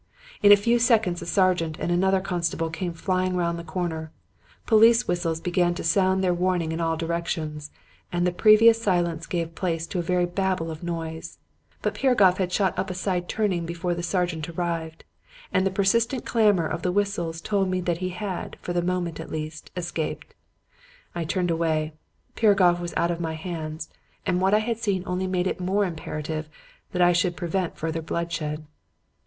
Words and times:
In 0.41 0.51
a 0.51 0.57
few 0.57 0.79
seconds 0.79 1.21
a 1.21 1.27
sergeant 1.27 1.77
and 1.79 1.91
another 1.91 2.21
constable 2.21 2.71
came 2.71 2.91
flying 2.91 3.35
round 3.35 3.59
the 3.59 3.63
corner; 3.63 4.11
police 4.65 5.07
whistles 5.07 5.39
began 5.39 5.75
to 5.75 5.83
sound 5.83 6.23
their 6.23 6.33
warning 6.33 6.71
in 6.71 6.81
all 6.81 6.97
directions; 6.97 7.69
and 8.11 8.25
the 8.25 8.31
previous 8.31 8.81
silence 8.81 9.27
gave 9.27 9.53
place 9.53 9.85
to 9.85 9.99
a 9.99 10.01
very 10.01 10.25
Babel 10.25 10.71
of 10.71 10.81
noise. 10.81 11.37
But 11.83 11.93
Piragoff 11.93 12.39
had 12.39 12.51
shot 12.51 12.79
up 12.79 12.89
a 12.89 12.95
side 12.95 13.29
turning 13.29 13.67
before 13.67 13.93
the 13.93 14.01
sergeant 14.01 14.49
arrived, 14.49 15.03
and 15.53 15.67
the 15.67 15.69
persistent 15.69 16.25
clamor 16.25 16.65
of 16.65 16.81
the 16.81 16.91
whistles 16.91 17.39
told 17.39 17.69
me 17.69 17.79
that 17.81 17.99
he 17.99 18.09
had, 18.09 18.57
for 18.59 18.73
the 18.73 18.81
moment, 18.81 19.19
at 19.19 19.31
least, 19.31 19.69
escaped. 19.77 20.33
I 21.13 21.25
turned 21.25 21.51
away. 21.51 21.93
Piragoff 22.35 22.79
was 22.79 22.95
out 22.97 23.11
of 23.11 23.21
my 23.21 23.33
hands, 23.35 23.87
and 24.25 24.41
what 24.41 24.55
I 24.55 24.61
had 24.65 24.79
seen 24.79 25.03
only 25.05 25.27
made 25.27 25.45
it 25.45 25.59
more 25.59 25.85
imperative 25.85 26.49
that 26.91 27.03
I 27.03 27.13
should 27.13 27.37
prevent 27.37 27.77
further 27.77 28.01
bloodshed. 28.01 28.65